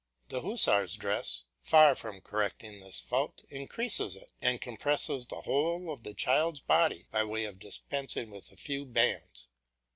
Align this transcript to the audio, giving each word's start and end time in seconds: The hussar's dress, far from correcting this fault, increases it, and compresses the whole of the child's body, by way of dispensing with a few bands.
The 0.29 0.41
hussar's 0.41 0.95
dress, 0.95 1.43
far 1.61 1.93
from 1.93 2.21
correcting 2.21 2.79
this 2.79 3.01
fault, 3.01 3.43
increases 3.49 4.15
it, 4.15 4.31
and 4.41 4.59
compresses 4.59 5.27
the 5.27 5.41
whole 5.43 5.93
of 5.93 6.01
the 6.01 6.15
child's 6.15 6.59
body, 6.59 7.05
by 7.11 7.23
way 7.23 7.45
of 7.45 7.59
dispensing 7.59 8.31
with 8.31 8.51
a 8.51 8.57
few 8.57 8.83
bands. 8.85 9.49